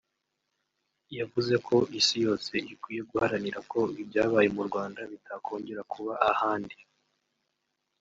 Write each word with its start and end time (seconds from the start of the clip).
yavuze 1.19 1.53
ko 1.67 1.75
isi 1.99 2.17
yose 2.25 2.53
ikwiye 2.73 3.01
guharanira 3.11 3.59
ko 3.71 3.79
ibyabaye 4.01 4.47
mu 4.55 4.63
Rwanda 4.67 4.99
bitakongera 5.11 5.81
kuba 5.91 6.13
ahandi 6.31 6.77